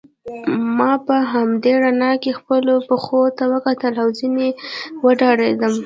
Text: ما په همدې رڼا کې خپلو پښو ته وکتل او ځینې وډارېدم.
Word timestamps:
ما 0.77 0.91
په 1.07 1.15
همدې 1.33 1.73
رڼا 1.83 2.11
کې 2.21 2.31
خپلو 2.39 2.73
پښو 2.87 3.21
ته 3.37 3.43
وکتل 3.53 3.93
او 4.03 4.09
ځینې 4.19 4.49
وډارېدم. 5.05 5.73